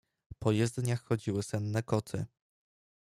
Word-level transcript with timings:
”Po 0.39 0.51
jezdniach 0.51 1.03
chodziły 1.03 1.43
senne 1.43 1.83
koty. 1.83 2.25